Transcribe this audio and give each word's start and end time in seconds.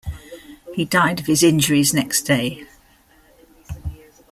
He 0.73 0.83
died 0.83 1.19
of 1.19 1.27
his 1.27 1.43
injuries 1.43 1.93
next 1.93 2.23
day. 2.23 2.65